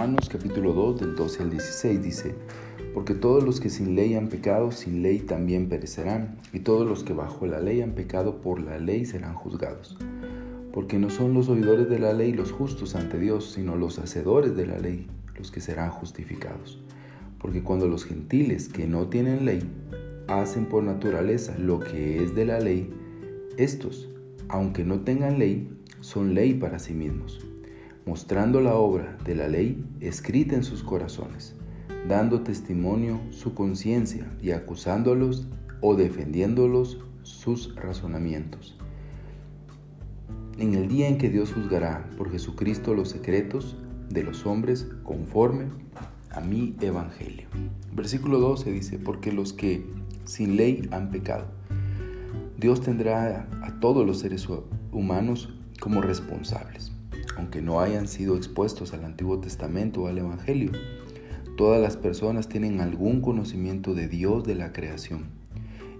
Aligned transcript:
Capítulo 0.00 0.72
2 0.72 1.00
del 1.00 1.14
12 1.14 1.42
al 1.42 1.50
16 1.50 2.02
dice, 2.02 2.34
porque 2.94 3.12
todos 3.12 3.44
los 3.44 3.60
que 3.60 3.68
sin 3.68 3.96
ley 3.96 4.14
han 4.14 4.28
pecado, 4.28 4.72
sin 4.72 5.02
ley 5.02 5.18
también 5.18 5.68
perecerán, 5.68 6.38
y 6.54 6.60
todos 6.60 6.88
los 6.88 7.04
que 7.04 7.12
bajo 7.12 7.46
la 7.46 7.60
ley 7.60 7.82
han 7.82 7.90
pecado, 7.90 8.40
por 8.40 8.62
la 8.62 8.78
ley 8.78 9.04
serán 9.04 9.34
juzgados. 9.34 9.98
Porque 10.72 10.98
no 10.98 11.10
son 11.10 11.34
los 11.34 11.50
oidores 11.50 11.90
de 11.90 11.98
la 11.98 12.14
ley 12.14 12.32
los 12.32 12.50
justos 12.50 12.94
ante 12.94 13.18
Dios, 13.18 13.52
sino 13.52 13.76
los 13.76 13.98
hacedores 13.98 14.56
de 14.56 14.66
la 14.66 14.78
ley 14.78 15.06
los 15.36 15.50
que 15.50 15.60
serán 15.60 15.90
justificados. 15.90 16.80
Porque 17.38 17.62
cuando 17.62 17.86
los 17.86 18.06
gentiles 18.06 18.70
que 18.70 18.86
no 18.86 19.08
tienen 19.08 19.44
ley 19.44 19.60
hacen 20.28 20.64
por 20.64 20.82
naturaleza 20.82 21.58
lo 21.58 21.78
que 21.78 22.24
es 22.24 22.34
de 22.34 22.46
la 22.46 22.58
ley, 22.58 22.90
estos, 23.58 24.08
aunque 24.48 24.82
no 24.82 25.00
tengan 25.00 25.38
ley, 25.38 25.68
son 26.00 26.32
ley 26.32 26.54
para 26.54 26.78
sí 26.78 26.94
mismos, 26.94 27.49
mostrando 28.06 28.60
la 28.60 28.74
obra 28.74 29.16
de 29.24 29.34
la 29.34 29.48
ley 29.48 29.84
escrita 30.00 30.54
en 30.54 30.64
sus 30.64 30.82
corazones 30.82 31.54
dando 32.08 32.40
testimonio 32.40 33.20
su 33.30 33.54
conciencia 33.54 34.30
y 34.42 34.50
acusándolos 34.52 35.46
o 35.80 35.96
defendiéndolos 35.96 36.98
sus 37.22 37.74
razonamientos. 37.76 38.76
En 40.58 40.74
el 40.74 40.88
día 40.88 41.08
en 41.08 41.18
que 41.18 41.30
Dios 41.30 41.52
juzgará 41.52 42.08
por 42.16 42.30
Jesucristo 42.30 42.94
los 42.94 43.10
secretos 43.10 43.76
de 44.08 44.22
los 44.22 44.44
hombres 44.46 44.88
conforme 45.04 45.66
a 46.30 46.40
mi 46.40 46.76
evangelio. 46.80 47.48
Versículo 47.92 48.38
12 48.38 48.72
dice, 48.72 48.98
porque 48.98 49.32
los 49.32 49.52
que 49.52 49.84
sin 50.24 50.56
ley 50.56 50.88
han 50.92 51.10
pecado, 51.10 51.46
Dios 52.58 52.82
tendrá 52.82 53.48
a 53.62 53.80
todos 53.80 54.06
los 54.06 54.18
seres 54.18 54.46
humanos 54.92 55.54
como 55.80 56.02
responsables, 56.02 56.92
aunque 57.40 57.60
no 57.60 57.80
hayan 57.80 58.06
sido 58.06 58.36
expuestos 58.36 58.94
al 58.94 59.04
Antiguo 59.04 59.40
Testamento 59.40 60.02
o 60.02 60.06
al 60.06 60.18
Evangelio 60.18 60.70
Todas 61.60 61.78
las 61.78 61.98
personas 61.98 62.48
tienen 62.48 62.80
algún 62.80 63.20
conocimiento 63.20 63.92
de 63.92 64.08
Dios 64.08 64.44
de 64.44 64.54
la 64.54 64.72
creación 64.72 65.26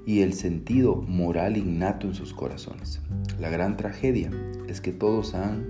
y 0.06 0.20
el 0.20 0.33
sentido 0.33 1.02
moral 1.02 1.58
innato 1.58 2.06
en 2.06 2.14
sus 2.14 2.33
corazones. 2.33 3.02
La 3.38 3.50
gran 3.50 3.77
tragedia 3.77 4.30
es 4.68 4.80
que 4.80 4.92
todos 4.92 5.34
han 5.34 5.66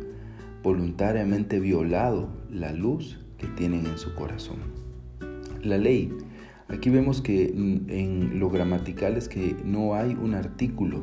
voluntariamente 0.63 1.59
violado 1.59 2.29
la 2.49 2.73
luz 2.73 3.19
que 3.37 3.49
tienen 3.49 3.85
en 3.85 3.99
su 3.99 4.15
corazón. 4.15 4.59
La 5.61 5.77
ley, 5.77 6.17
aquí 6.69 6.89
vemos 6.89 7.21
que 7.21 7.47
en 7.47 8.39
lo 8.39 8.49
gramatical 8.49 9.17
es 9.17 9.29
que 9.29 9.57
no 9.65 9.97
hay 9.97 10.15
un 10.15 10.35
artículo 10.35 11.03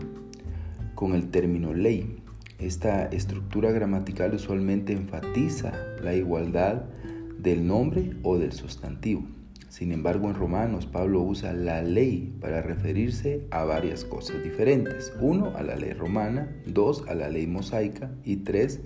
con 0.95 1.14
el 1.14 1.30
término 1.30 1.73
ley. 1.73 2.22
Esta 2.60 3.06
estructura 3.06 3.72
gramatical 3.72 4.34
usualmente 4.34 4.94
enfatiza 4.94 5.74
la 6.02 6.16
igualdad 6.16 6.86
del 7.38 7.68
nombre 7.68 8.14
o 8.24 8.40
del 8.40 8.52
sustantivo. 8.52 9.28
Sin 9.70 9.92
embargo, 9.92 10.28
en 10.30 10.36
Romanos 10.36 10.88
Pablo 10.88 11.22
usa 11.22 11.54
la 11.54 11.84
ley 11.84 12.36
para 12.42 12.64
referirse 12.64 13.46
a 13.52 13.64
varias 13.64 14.04
cosas 14.06 14.44
diferentes. 14.44 15.14
Uno, 15.22 15.54
a 15.56 15.62
la 15.62 15.76
ley 15.76 15.94
romana, 15.94 16.52
dos, 16.66 17.04
a 17.08 17.14
la 17.14 17.30
ley 17.30 17.46
mosaica 17.46 18.10
y 18.24 18.38
tres, 18.38 18.82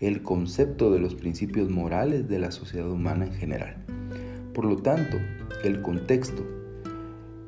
el 0.00 0.22
concepto 0.22 0.92
de 0.92 1.00
los 1.00 1.16
principios 1.16 1.70
morales 1.70 2.28
de 2.28 2.38
la 2.38 2.52
sociedad 2.52 2.88
humana 2.88 3.26
en 3.26 3.34
general. 3.34 3.84
Por 4.54 4.64
lo 4.64 4.76
tanto, 4.76 5.16
el 5.64 5.82
contexto 5.82 6.46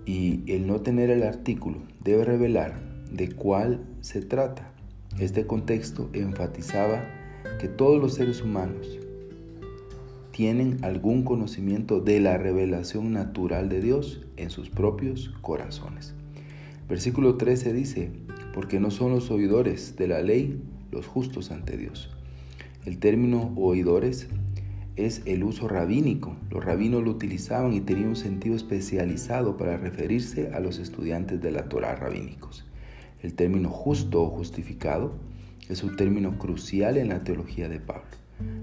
y 0.04 0.42
el 0.52 0.66
no 0.66 0.80
tener 0.80 1.10
el 1.10 1.22
artículo 1.22 1.78
debe 2.02 2.24
revelar 2.24 2.80
de 3.12 3.30
cuál 3.30 3.86
se 4.00 4.20
trata. 4.20 4.69
Este 5.18 5.46
contexto 5.46 6.08
enfatizaba 6.12 7.04
que 7.58 7.68
todos 7.68 8.00
los 8.00 8.14
seres 8.14 8.42
humanos, 8.42 8.98
tienen 10.40 10.78
algún 10.82 11.22
conocimiento 11.22 12.00
de 12.00 12.18
la 12.20 12.38
revelación 12.38 13.12
natural 13.12 13.68
de 13.68 13.82
Dios 13.82 14.22
en 14.38 14.48
sus 14.48 14.70
propios 14.70 15.34
corazones. 15.42 16.14
Versículo 16.88 17.36
13 17.36 17.74
dice, 17.74 18.10
porque 18.54 18.80
no 18.80 18.90
son 18.90 19.10
los 19.12 19.30
oidores 19.30 19.96
de 19.96 20.08
la 20.08 20.22
ley 20.22 20.62
los 20.90 21.06
justos 21.06 21.50
ante 21.50 21.76
Dios. 21.76 22.10
El 22.86 22.98
término 22.98 23.52
oidores 23.56 24.28
es 24.96 25.20
el 25.26 25.44
uso 25.44 25.68
rabínico. 25.68 26.34
Los 26.50 26.64
rabinos 26.64 27.04
lo 27.04 27.10
utilizaban 27.10 27.74
y 27.74 27.80
tenían 27.80 28.08
un 28.08 28.16
sentido 28.16 28.56
especializado 28.56 29.58
para 29.58 29.76
referirse 29.76 30.52
a 30.54 30.60
los 30.60 30.78
estudiantes 30.78 31.42
de 31.42 31.50
la 31.50 31.68
Torah 31.68 31.96
rabínicos. 31.96 32.64
El 33.22 33.34
término 33.34 33.68
justo 33.68 34.22
o 34.22 34.30
justificado 34.30 35.12
es 35.68 35.82
un 35.82 35.96
término 35.96 36.38
crucial 36.38 36.96
en 36.96 37.08
la 37.10 37.22
teología 37.22 37.68
de 37.68 37.78
Pablo. 37.78 38.08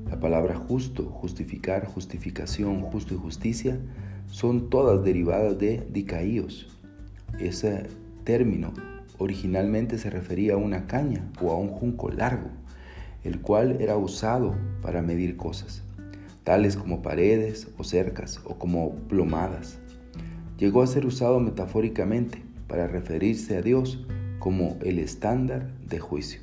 La 0.09 0.19
palabra 0.19 0.55
justo, 0.55 1.05
justificar, 1.05 1.85
justificación, 1.85 2.81
justo 2.81 3.13
y 3.13 3.17
justicia 3.17 3.77
son 4.27 4.69
todas 4.69 5.03
derivadas 5.03 5.59
de 5.59 5.85
dicaíos. 5.91 6.75
Ese 7.39 7.87
término 8.23 8.73
originalmente 9.19 9.97
se 9.99 10.09
refería 10.09 10.55
a 10.55 10.57
una 10.57 10.87
caña 10.87 11.29
o 11.39 11.51
a 11.51 11.57
un 11.57 11.69
junco 11.69 12.09
largo, 12.09 12.49
el 13.23 13.41
cual 13.41 13.77
era 13.79 13.95
usado 13.97 14.55
para 14.81 15.01
medir 15.01 15.37
cosas, 15.37 15.83
tales 16.43 16.77
como 16.77 17.01
paredes 17.01 17.67
o 17.77 17.83
cercas 17.83 18.41
o 18.43 18.55
como 18.55 18.95
plomadas. 19.07 19.77
Llegó 20.57 20.81
a 20.81 20.87
ser 20.87 21.05
usado 21.05 21.39
metafóricamente 21.39 22.43
para 22.67 22.87
referirse 22.87 23.57
a 23.57 23.61
Dios 23.61 24.05
como 24.39 24.77
el 24.83 24.99
estándar 24.99 25.71
de 25.87 25.99
juicio. 25.99 26.41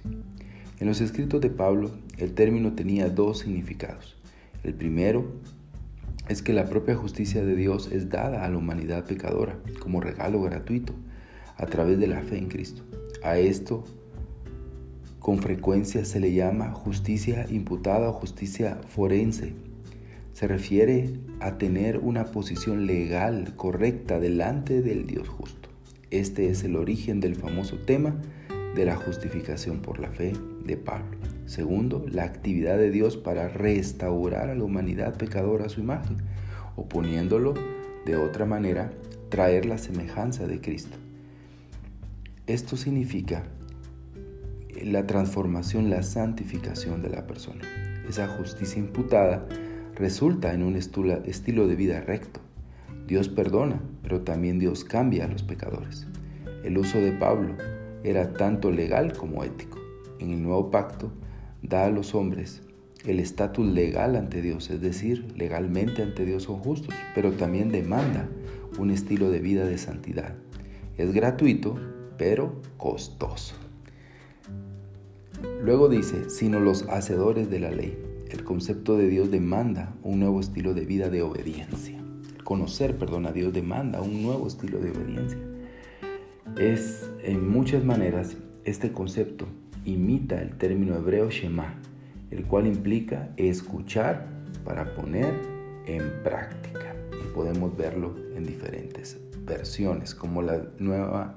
En 0.80 0.88
los 0.88 1.00
escritos 1.00 1.40
de 1.40 1.50
Pablo, 1.50 1.92
el 2.18 2.34
término 2.34 2.72
tenía 2.74 3.08
dos 3.08 3.40
significados. 3.40 4.16
El 4.62 4.74
primero 4.74 5.24
es 6.28 6.42
que 6.42 6.52
la 6.52 6.66
propia 6.66 6.96
justicia 6.96 7.44
de 7.44 7.54
Dios 7.54 7.90
es 7.92 8.08
dada 8.08 8.44
a 8.44 8.48
la 8.48 8.56
humanidad 8.56 9.04
pecadora 9.04 9.58
como 9.78 10.00
regalo 10.00 10.40
gratuito 10.42 10.94
a 11.56 11.66
través 11.66 11.98
de 11.98 12.06
la 12.06 12.22
fe 12.22 12.38
en 12.38 12.48
Cristo. 12.48 12.82
A 13.22 13.38
esto 13.38 13.84
con 15.18 15.38
frecuencia 15.38 16.04
se 16.04 16.20
le 16.20 16.32
llama 16.32 16.72
justicia 16.72 17.46
imputada 17.50 18.10
o 18.10 18.12
justicia 18.12 18.80
forense. 18.88 19.54
Se 20.32 20.48
refiere 20.48 21.14
a 21.40 21.56
tener 21.56 21.98
una 21.98 22.26
posición 22.26 22.86
legal 22.86 23.54
correcta 23.56 24.18
delante 24.18 24.82
del 24.82 25.06
Dios 25.06 25.28
justo. 25.28 25.73
Este 26.10 26.48
es 26.48 26.64
el 26.64 26.76
origen 26.76 27.20
del 27.20 27.34
famoso 27.34 27.78
tema 27.78 28.20
de 28.74 28.84
la 28.84 28.96
justificación 28.96 29.80
por 29.80 29.98
la 29.98 30.10
fe 30.10 30.32
de 30.64 30.76
Pablo. 30.76 31.16
Segundo, 31.46 32.04
la 32.10 32.24
actividad 32.24 32.76
de 32.76 32.90
Dios 32.90 33.16
para 33.16 33.48
restaurar 33.48 34.50
a 34.50 34.54
la 34.54 34.64
humanidad 34.64 35.16
pecadora 35.16 35.66
a 35.66 35.68
su 35.68 35.80
imagen, 35.80 36.16
o 36.76 36.88
poniéndolo 36.88 37.54
de 38.04 38.16
otra 38.16 38.46
manera, 38.46 38.92
traer 39.28 39.66
la 39.66 39.78
semejanza 39.78 40.46
de 40.46 40.60
Cristo. 40.60 40.96
Esto 42.46 42.76
significa 42.76 43.44
la 44.82 45.06
transformación, 45.06 45.88
la 45.88 46.02
santificación 46.02 47.02
de 47.02 47.10
la 47.10 47.26
persona. 47.26 47.62
Esa 48.08 48.28
justicia 48.28 48.78
imputada 48.80 49.46
resulta 49.94 50.52
en 50.52 50.62
un 50.62 50.76
estilo 50.76 51.66
de 51.66 51.76
vida 51.76 52.00
recto. 52.00 52.40
Dios 53.06 53.28
perdona, 53.28 53.80
pero 54.02 54.22
también 54.22 54.58
Dios 54.58 54.84
cambia 54.84 55.24
a 55.24 55.28
los 55.28 55.42
pecadores. 55.42 56.06
El 56.62 56.78
uso 56.78 56.98
de 56.98 57.12
Pablo 57.12 57.54
era 58.02 58.32
tanto 58.32 58.70
legal 58.70 59.12
como 59.12 59.44
ético. 59.44 59.78
En 60.18 60.30
el 60.30 60.42
nuevo 60.42 60.70
pacto 60.70 61.12
da 61.62 61.84
a 61.84 61.90
los 61.90 62.14
hombres 62.14 62.62
el 63.04 63.20
estatus 63.20 63.66
legal 63.66 64.16
ante 64.16 64.40
Dios, 64.40 64.70
es 64.70 64.80
decir, 64.80 65.26
legalmente 65.36 66.02
ante 66.02 66.24
Dios 66.24 66.44
son 66.44 66.56
justos, 66.58 66.94
pero 67.14 67.32
también 67.32 67.70
demanda 67.70 68.28
un 68.78 68.90
estilo 68.90 69.30
de 69.30 69.40
vida 69.40 69.66
de 69.66 69.76
santidad. 69.76 70.34
Es 70.96 71.12
gratuito, 71.12 71.76
pero 72.16 72.62
costoso. 72.78 73.56
Luego 75.62 75.88
dice, 75.88 76.30
sino 76.30 76.60
los 76.60 76.88
hacedores 76.88 77.50
de 77.50 77.60
la 77.60 77.70
ley. 77.70 77.98
El 78.30 78.42
concepto 78.44 78.96
de 78.96 79.08
Dios 79.08 79.30
demanda 79.30 79.94
un 80.02 80.20
nuevo 80.20 80.40
estilo 80.40 80.72
de 80.72 80.86
vida 80.86 81.10
de 81.10 81.22
obediencia. 81.22 82.03
Conocer, 82.44 82.96
perdón, 82.96 83.26
a 83.26 83.32
Dios 83.32 83.52
demanda 83.52 84.00
un 84.02 84.22
nuevo 84.22 84.46
estilo 84.46 84.78
de 84.78 84.90
obediencia. 84.90 85.38
Es 86.58 87.10
en 87.22 87.48
muchas 87.48 87.82
maneras 87.84 88.36
este 88.64 88.92
concepto 88.92 89.46
imita 89.84 90.40
el 90.40 90.56
término 90.56 90.94
hebreo 90.94 91.30
Shema, 91.30 91.74
el 92.30 92.44
cual 92.44 92.66
implica 92.66 93.30
escuchar 93.36 94.26
para 94.64 94.94
poner 94.94 95.34
en 95.86 96.22
práctica. 96.22 96.94
Y 97.12 97.34
podemos 97.34 97.76
verlo 97.76 98.14
en 98.36 98.44
diferentes 98.44 99.18
versiones, 99.46 100.14
como 100.14 100.42
la 100.42 100.64
nueva, 100.78 101.36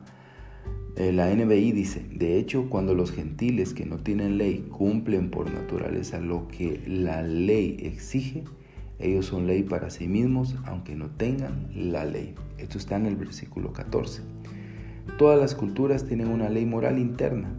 eh, 0.96 1.12
la 1.12 1.34
NBI 1.34 1.72
dice, 1.72 2.06
de 2.12 2.38
hecho, 2.38 2.70
cuando 2.70 2.94
los 2.94 3.12
gentiles 3.12 3.74
que 3.74 3.86
no 3.86 3.98
tienen 3.98 4.38
ley 4.38 4.68
cumplen 4.72 5.30
por 5.30 5.52
naturaleza 5.52 6.20
lo 6.20 6.48
que 6.48 6.82
la 6.88 7.22
ley 7.22 7.78
exige, 7.82 8.44
ellos 9.00 9.28
son 9.28 9.46
ley 9.46 9.64
para 9.64 9.90
sí 9.90 10.08
mismos, 10.08 10.56
aunque 10.66 10.96
no 10.96 11.10
tengan 11.10 11.70
la 11.76 12.06
ley. 12.06 12.34
Esto 12.58 12.78
está 12.78 12.96
en 12.96 13.06
el 13.06 13.16
versículo 13.16 13.72
14. 13.72 14.24
Todas 15.18 15.40
las 15.40 15.54
culturas 15.56 16.06
tienen 16.06 16.30
una 16.30 16.50
ley 16.50 16.66
moral 16.66 16.98
interna, 16.98 17.50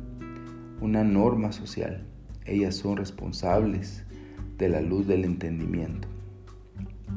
una 0.80 1.04
norma 1.04 1.52
social. 1.52 2.06
Ellas 2.44 2.76
son 2.76 2.96
responsables 2.96 4.04
de 4.58 4.68
la 4.68 4.80
luz 4.80 5.06
del 5.06 5.24
entendimiento. 5.24 6.08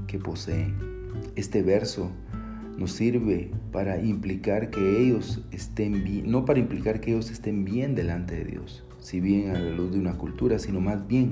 que 0.08 0.20
poseen. 0.20 0.76
Este 1.36 1.64
verso 1.64 2.12
nos 2.78 2.92
sirve 2.92 3.52
para 3.72 4.02
implicar 4.02 4.70
que 4.70 5.02
ellos 5.02 5.42
estén 5.52 6.04
bien, 6.04 6.30
no 6.30 6.44
para 6.44 6.60
implicar 6.60 7.00
que 7.00 7.12
ellos 7.12 7.32
estén 7.32 7.64
bien 7.64 7.96
delante 7.96 8.36
de 8.36 8.46
Dios, 8.46 8.84
si 9.00 9.22
bien 9.22 9.52
a 9.52 9.60
la 9.60 9.70
luz 9.70 9.92
de 9.92 10.00
una 10.00 10.18
cultura, 10.18 10.60
sino 10.60 10.82
más 10.82 11.08
bien 11.08 11.32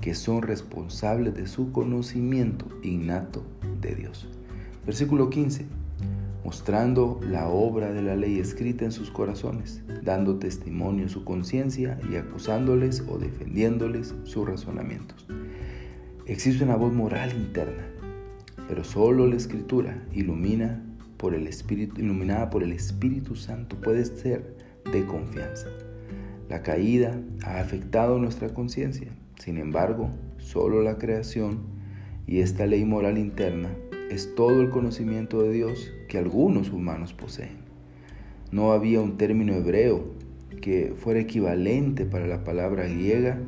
que 0.00 0.14
son 0.14 0.42
responsables 0.42 1.34
de 1.34 1.46
su 1.46 1.72
conocimiento 1.72 2.66
innato 2.82 3.44
de 3.80 3.94
Dios. 3.94 4.28
Versículo 4.86 5.30
15. 5.30 5.66
Mostrando 6.44 7.20
la 7.22 7.48
obra 7.48 7.92
de 7.92 8.02
la 8.02 8.16
ley 8.16 8.38
escrita 8.38 8.84
en 8.84 8.92
sus 8.92 9.10
corazones, 9.10 9.82
dando 10.02 10.38
testimonio 10.38 11.08
su 11.08 11.22
conciencia 11.22 11.98
y 12.10 12.16
acusándoles 12.16 13.04
o 13.08 13.18
defendiéndoles 13.18 14.14
sus 14.24 14.48
razonamientos. 14.48 15.26
Existe 16.26 16.64
una 16.64 16.76
voz 16.76 16.94
moral 16.94 17.32
interna, 17.32 17.84
pero 18.68 18.84
solo 18.84 19.26
la 19.26 19.36
escritura 19.36 20.02
iluminada 20.12 20.82
por 21.18 21.34
el 21.34 21.46
Espíritu 22.72 23.36
Santo 23.36 23.76
puede 23.76 24.04
ser 24.06 24.56
de 24.90 25.04
confianza. 25.04 25.68
La 26.48 26.62
caída 26.62 27.20
ha 27.44 27.60
afectado 27.60 28.18
nuestra 28.18 28.48
conciencia, 28.54 29.12
sin 29.40 29.56
embargo, 29.56 30.10
solo 30.36 30.82
la 30.82 30.98
creación 30.98 31.60
y 32.26 32.40
esta 32.40 32.66
ley 32.66 32.84
moral 32.84 33.16
interna 33.16 33.70
es 34.10 34.34
todo 34.34 34.60
el 34.60 34.68
conocimiento 34.68 35.42
de 35.42 35.50
Dios 35.50 35.94
que 36.08 36.18
algunos 36.18 36.70
humanos 36.70 37.14
poseen. 37.14 37.60
No 38.52 38.72
había 38.72 39.00
un 39.00 39.16
término 39.16 39.54
hebreo 39.54 40.12
que 40.60 40.92
fuera 40.94 41.20
equivalente 41.20 42.04
para 42.04 42.26
la 42.26 42.44
palabra 42.44 42.86
griega 42.86 43.38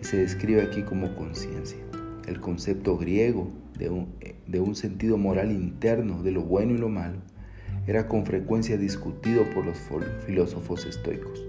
y 0.00 0.04
se 0.04 0.16
describe 0.16 0.62
aquí 0.62 0.82
como 0.82 1.14
conciencia. 1.14 1.78
El 2.26 2.40
concepto 2.40 2.98
griego 2.98 3.48
de 3.78 3.88
un, 3.90 4.08
de 4.48 4.58
un 4.58 4.74
sentido 4.74 5.16
moral 5.16 5.52
interno 5.52 6.24
de 6.24 6.32
lo 6.32 6.42
bueno 6.42 6.72
y 6.72 6.78
lo 6.78 6.88
malo 6.88 7.18
era 7.86 8.08
con 8.08 8.26
frecuencia 8.26 8.76
discutido 8.76 9.44
por 9.54 9.64
los 9.64 9.78
filósofos 10.26 10.86
estoicos. 10.86 11.46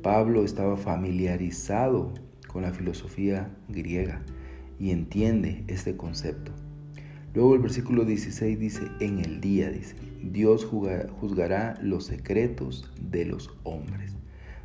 Pablo 0.00 0.42
estaba 0.42 0.78
familiarizado 0.78 2.14
con 2.46 2.62
la 2.62 2.72
filosofía 2.72 3.50
griega 3.68 4.22
y 4.78 4.90
entiende 4.90 5.64
este 5.68 5.96
concepto. 5.96 6.52
Luego 7.34 7.54
el 7.54 7.60
versículo 7.60 8.04
16 8.04 8.58
dice, 8.58 8.82
en 9.00 9.18
el 9.18 9.40
día, 9.40 9.70
dice, 9.70 9.94
Dios 10.22 10.64
juzgará 10.64 11.78
los 11.82 12.06
secretos 12.06 12.90
de 12.98 13.26
los 13.26 13.54
hombres. 13.62 14.14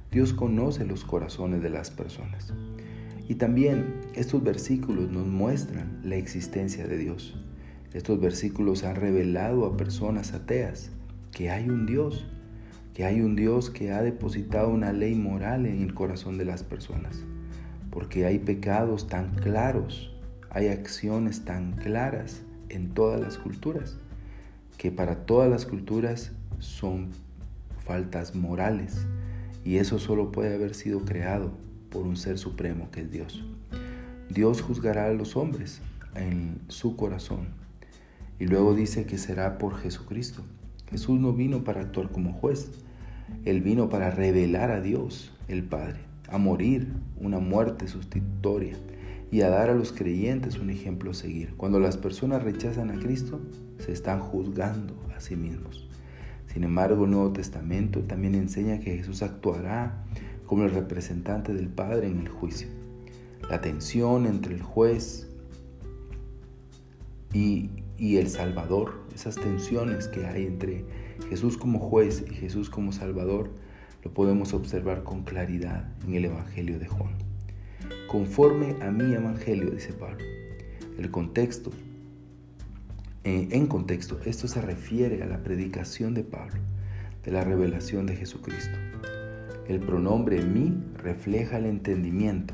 Dios 0.10 0.34
conoce 0.34 0.86
los 0.86 1.04
corazones 1.04 1.62
de 1.62 1.70
las 1.70 1.92
personas. 1.92 2.54
Y 3.28 3.36
también 3.36 3.96
estos 4.14 4.44
versículos 4.44 5.12
nos 5.12 5.28
muestran 5.28 6.00
la 6.04 6.16
existencia 6.16 6.88
de 6.88 6.98
Dios. 6.98 7.38
Estos 7.94 8.20
versículos 8.20 8.84
han 8.84 8.96
revelado 8.96 9.66
a 9.66 9.76
personas 9.76 10.34
ateas 10.34 10.92
que 11.32 11.50
hay 11.50 11.70
un 11.70 11.86
Dios, 11.86 12.26
que 12.94 13.06
hay 13.06 13.22
un 13.22 13.36
Dios 13.36 13.70
que 13.70 13.92
ha 13.92 14.02
depositado 14.02 14.70
una 14.70 14.94
ley 14.94 15.16
moral 15.16 15.66
en 15.66 15.82
el 15.82 15.94
corazón 15.94 16.38
de 16.38 16.46
las 16.46 16.64
personas 16.64 17.26
porque 17.92 18.26
hay 18.26 18.40
pecados 18.40 19.08
tan 19.08 19.36
claros, 19.36 20.12
hay 20.50 20.70
acciones 20.70 21.46
tan 21.46 21.74
claras 21.74 22.42
en 22.70 22.90
todas 22.90 23.20
las 23.20 23.38
culturas, 23.38 23.98
que 24.78 24.92
para 24.92 25.26
todas 25.26 25.50
las 25.50 25.66
culturas 25.66 26.32
son 26.60 27.10
faltas 27.86 28.34
morales, 28.34 29.06
y 29.64 29.78
eso 29.78 30.00
solo 30.00 30.32
puede 30.32 30.56
haber 30.56 30.74
sido 30.74 31.02
creado 31.02 31.52
por 31.90 32.04
un 32.04 32.16
ser 32.16 32.38
supremo 32.38 32.90
que 32.92 33.02
es 33.02 33.12
Dios. 33.12 33.44
Dios 34.30 34.62
juzgará 34.62 35.06
a 35.06 35.14
los 35.14 35.36
hombres 35.36 35.82
en 36.16 36.60
su 36.70 36.96
corazón, 36.96 37.50
y 38.40 38.48
luego 38.48 38.74
dice 38.74 39.06
que 39.06 39.18
será 39.18 39.58
por 39.58 39.78
Jesucristo. 39.78 40.44
Jesús 40.90 41.20
no 41.20 41.34
vino 41.34 41.64
para 41.64 41.82
actuar 41.82 42.10
como 42.10 42.34
juez, 42.34 42.72
Él 43.46 43.62
vino 43.62 43.90
para 43.90 44.12
revelar 44.12 44.72
a 44.72 44.82
Dios, 44.82 45.32
el 45.48 45.64
Padre 45.64 46.11
a 46.32 46.38
morir 46.38 46.88
una 47.20 47.40
muerte 47.40 47.88
sustitutoria 47.88 48.76
y 49.32 49.42
a 49.42 49.50
dar 49.50 49.70
a 49.70 49.76
los 49.76 49.92
creyentes 49.92 50.58
un 50.58 50.70
ejemplo 50.70 51.12
a 51.12 51.14
seguir. 51.14 51.54
Cuando 51.56 51.80
las 51.80 51.98
personas 51.98 52.44
rechazan 52.44 52.90
a 52.90 53.00
Cristo, 53.00 53.40
se 53.80 53.92
están 53.92 54.20
juzgando 54.22 54.96
a 55.16 55.20
sí 55.20 55.36
mismos. 55.36 55.88
Sin 56.48 56.64
embargo, 56.64 57.06
el 57.06 57.12
Nuevo 57.12 57.32
Testamento 57.32 58.02
también 58.02 58.36
enseña 58.36 58.80
que 58.80 58.98
Jesús 58.98 59.22
actuará 59.22 60.04
como 60.46 60.64
el 60.64 60.72
representante 60.72 61.54
del 61.54 61.68
Padre 61.68 62.08
en 62.08 62.20
el 62.20 62.30
juicio. 62.30 62.68
La 63.50 63.62
tensión 63.62 64.26
entre 64.26 64.56
el 64.56 64.62
juez 64.62 65.30
y, 67.34 67.70
y 67.98 68.18
el 68.18 68.30
Salvador, 68.30 69.06
esas 69.16 69.36
tensiones 69.36 70.08
que 70.08 70.26
hay 70.26 70.46
entre 70.46 70.86
Jesús 71.30 71.58
como 71.58 71.80
juez 71.80 72.26
y 72.30 72.34
Jesús 72.34 72.70
como 72.70 72.92
Salvador, 72.92 73.50
lo 74.04 74.14
podemos 74.14 74.54
observar 74.54 75.04
con 75.04 75.24
claridad 75.24 75.92
en 76.06 76.16
el 76.16 76.26
Evangelio 76.26 76.80
de 76.80 76.88
Juan. 76.88 77.16
Conforme 78.08 78.76
a 78.82 78.92
mi 78.92 79.14
Evangelio, 79.14 79.72
dice 79.72 79.94
Pablo, 79.94 80.24
el 80.98 81.12
contexto, 81.12 81.72
eh, 83.24 83.48
en 83.52 83.68
contexto, 83.68 84.20
esto 84.26 84.48
se 84.48 84.62
refiere 84.62 85.24
a 85.24 85.28
la 85.28 85.44
predicación 85.44 86.14
de 86.14 86.24
Pablo, 86.24 86.60
de 87.24 87.32
la 87.32 87.44
revelación 87.44 88.06
de 88.06 88.16
Jesucristo. 88.16 88.78
El 89.68 89.80
pronombre 89.80 90.42
mi 90.42 90.74
refleja 90.98 91.58
el 91.58 91.66
entendimiento 91.66 92.54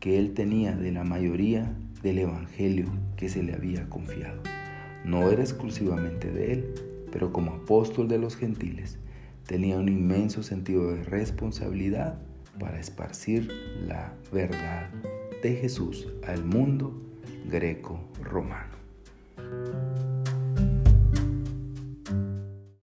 que 0.00 0.18
él 0.18 0.34
tenía 0.34 0.76
de 0.76 0.92
la 0.92 1.02
mayoría 1.02 1.74
del 2.02 2.18
Evangelio 2.18 2.86
que 3.16 3.28
se 3.28 3.42
le 3.42 3.54
había 3.54 3.88
confiado. 3.88 4.42
No 5.04 5.30
era 5.30 5.42
exclusivamente 5.42 6.30
de 6.30 6.52
él, 6.52 6.74
pero 7.10 7.32
como 7.32 7.54
apóstol 7.54 8.06
de 8.08 8.18
los 8.18 8.36
gentiles, 8.36 8.98
tenía 9.46 9.78
un 9.78 9.88
inmenso 9.88 10.42
sentido 10.42 10.92
de 10.92 11.04
responsabilidad 11.04 12.18
para 12.58 12.80
esparcir 12.80 13.50
la 13.86 14.12
verdad 14.32 14.90
de 15.42 15.56
Jesús 15.56 16.08
al 16.26 16.44
mundo 16.44 17.00
greco-romano. 17.48 18.65